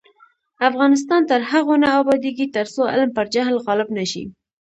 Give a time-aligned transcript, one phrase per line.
[0.69, 4.23] افغانستان تر هغو نه ابادیږي، ترڅو علم پر جهل غالب نشي.